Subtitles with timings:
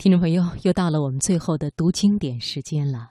[0.00, 3.10] 听众朋友，又到了我们最后的读经典时间了。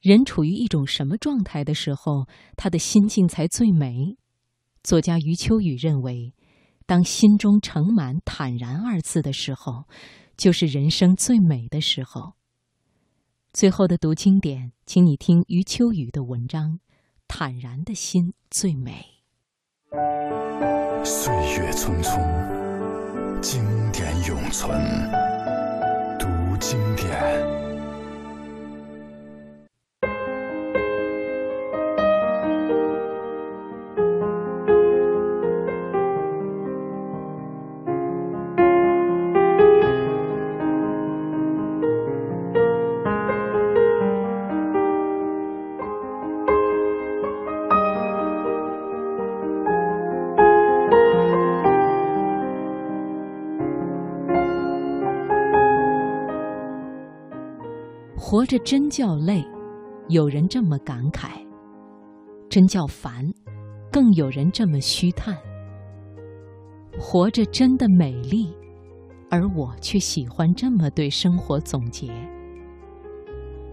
[0.00, 2.26] 人处于一种什么状态的时候，
[2.56, 4.16] 他的心境才最美？
[4.82, 6.32] 作家余秋雨认为，
[6.86, 9.84] 当心中盛满“坦然”二字的时候，
[10.38, 12.36] 就是人生最美的时候。
[13.52, 16.80] 最后的读经典，请你听余秋雨的文章
[17.28, 19.04] ：“坦然的心最美。”
[21.04, 23.62] 岁月匆匆，经
[23.92, 25.31] 典永存。
[26.62, 27.51] 经典。
[58.24, 59.44] 活着真叫累，
[60.08, 61.30] 有人这么感慨；
[62.48, 63.28] 真叫烦，
[63.90, 65.36] 更有人这么虚叹。
[66.96, 68.54] 活着真的美丽，
[69.28, 72.12] 而我却喜欢这么对生活总结。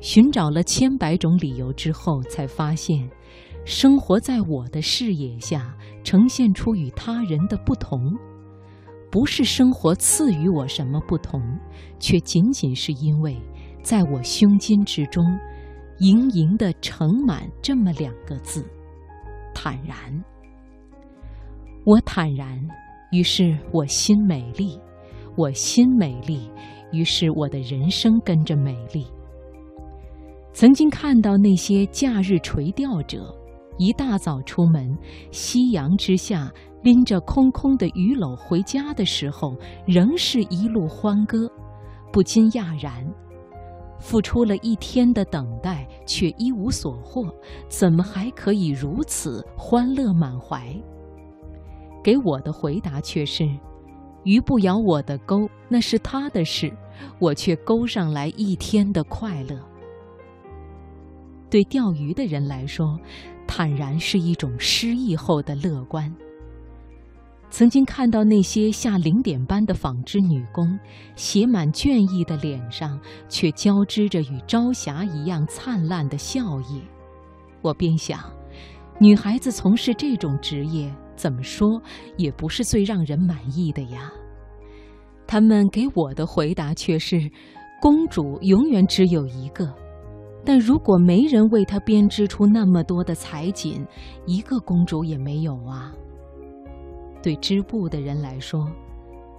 [0.00, 3.10] 寻找了千百种理由之后，才发现，
[3.64, 8.16] 生活在我的视野下，呈现出与他人的不同，
[9.10, 11.42] 不是生活赐予我什么不同，
[11.98, 13.36] 却仅仅是因为。
[13.86, 15.24] 在我胸襟之中，
[16.00, 18.66] 盈盈的盛满这么两个字：
[19.54, 19.96] 坦然。
[21.84, 22.60] 我坦然，
[23.12, 24.76] 于是我心美丽；
[25.36, 26.50] 我心美丽，
[26.90, 29.06] 于是我的人生跟着美丽。
[30.52, 33.32] 曾经看到那些假日垂钓者，
[33.78, 34.98] 一大早出门，
[35.30, 41.48] 夕阳之下拎着空空的鱼篓回家的时候，仍是一路欢歌，
[42.12, 43.06] 不禁讶然。
[43.98, 47.26] 付出了一天的等待，却一无所获，
[47.68, 50.74] 怎么还可以如此欢乐满怀？
[52.02, 53.48] 给我的回答却是：
[54.22, 56.72] 鱼不咬我的钩，那是他的事，
[57.18, 59.58] 我却勾上来一天的快乐。
[61.48, 62.98] 对钓鱼的人来说，
[63.46, 66.14] 坦然是一种失意后的乐观。
[67.48, 70.78] 曾经看到那些下零点班的纺织女工，
[71.14, 76.82] 写满倦意的脸上，却交织着与朝霞一样灿烂的笑意。
[77.62, 78.20] 我便想，
[78.98, 81.80] 女孩子从事这种职业，怎么说
[82.16, 84.12] 也不是最让人满意的呀。
[85.26, 87.30] 他们给我的回答却是：
[87.80, 89.72] 公主永远只有一个，
[90.44, 93.86] 但如果没人为她编织出那么多的彩锦，
[94.26, 95.92] 一个公主也没有啊。
[97.26, 98.70] 对织布的人来说，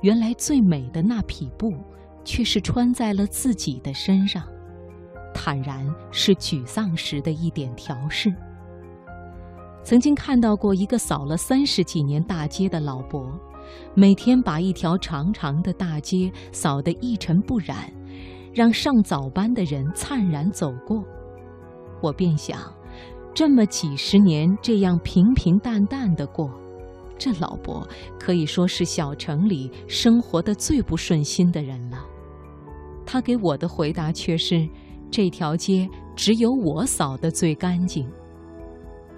[0.02, 1.74] 原来最美的那匹布，
[2.26, 4.44] 却是穿在了自己的身上。
[5.34, 8.30] 坦然是沮丧时的一点调试。
[9.86, 13.26] 曾经看到过一个扫了三十几年大街的老伯，
[13.94, 17.90] 每天把一条长长的大街扫得一尘不染，
[18.54, 21.02] 让上早班的人灿然走过。
[22.02, 22.60] 我便想，
[23.34, 26.52] 这么几十年，这样平平淡淡的过。
[27.18, 27.88] 这老伯
[28.20, 32.06] 可以说是小城里生活的最不顺心的人了。
[33.06, 34.68] 他给我的回答却是：
[35.10, 38.08] 这条街只有我扫的最干净。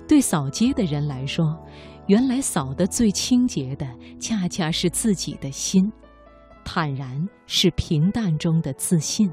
[0.08, 1.58] 对扫街的人来说，
[2.08, 3.88] 原来扫的最清洁的，
[4.20, 5.92] 恰恰是自己的心。
[6.64, 9.30] 坦然是平淡中的自信。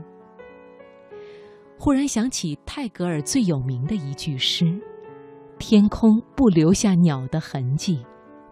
[1.78, 4.64] 忽然想起泰戈尔最有名的一句诗
[5.58, 8.02] ：“天空不留下鸟的痕迹。”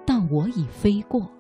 [0.07, 1.31] 但我已飞过，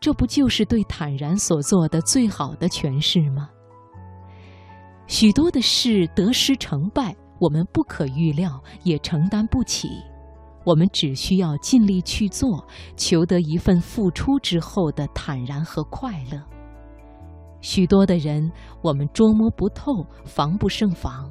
[0.00, 3.50] 这不就是对坦然所做的最好的诠释吗？
[5.06, 9.88] 许多的事得失成败，我们不可预料，也承担不起。
[10.64, 12.64] 我们只需要尽力去做，
[12.96, 16.40] 求得一份付出之后的坦然和快乐。
[17.60, 18.50] 许多的人，
[18.82, 21.30] 我们捉摸不透，防不胜防，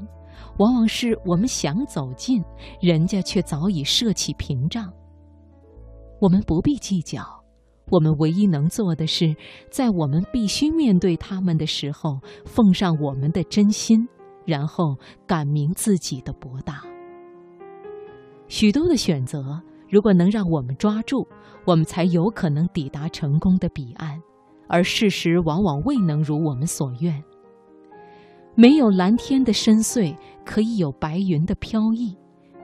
[0.58, 2.44] 往往是我们想走近，
[2.82, 4.92] 人家却早已设起屏障。
[6.20, 7.24] 我们不必计较，
[7.90, 9.36] 我们唯一能做的是，
[9.72, 14.06] 在我们必须面对他们的时候，奉上我们的真心，
[14.46, 16.82] 然后感明自己的博大。
[18.50, 21.26] 许多的选择，如果能让我们抓住，
[21.66, 24.22] 我们才有可能抵达成功的彼岸，
[24.68, 27.24] 而事实往往未能如我们所愿。
[28.56, 30.14] 没有蓝天的深邃，
[30.44, 32.18] 可以有白云的飘逸。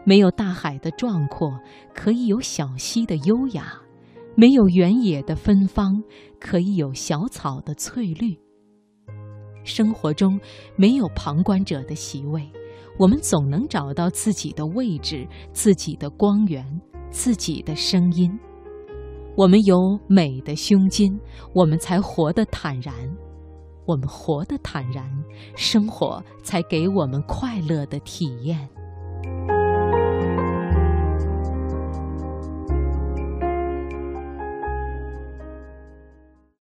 [0.06, 1.60] 没有大海的壮阔，
[1.94, 3.64] 可以有小溪的优雅；
[4.36, 6.02] 没有原野的芬芳，
[6.40, 8.38] 可以有小草的翠绿。
[9.64, 10.40] 生活中
[10.76, 12.48] 没有旁观者的席位，
[13.00, 16.64] 我们总能找到自己的位置、自己的光源、
[17.10, 18.32] 自己的声音。
[19.36, 21.20] 我们有美的胸襟，
[21.52, 22.94] 我们才活得坦然。
[23.88, 25.12] 我们活得坦然，
[25.56, 28.70] 生活才给我们快乐的体验。